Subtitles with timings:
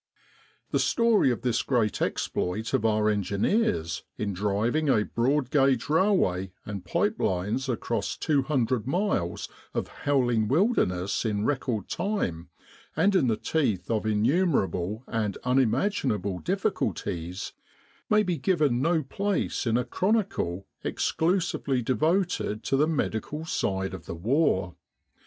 [0.71, 6.53] The story of this great exploit of our engineers in driving a broad guage railway
[6.65, 12.49] and pipe lines across 200 miles of howling wilderness in record time
[12.95, 17.53] and in the teeth of innumerable and unimaginable difficulties,
[18.09, 23.93] may be given no place in a chronicle ex clusively devoted to the medical side
[23.93, 24.73] of the war.